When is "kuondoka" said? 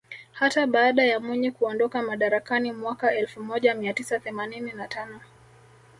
1.51-2.01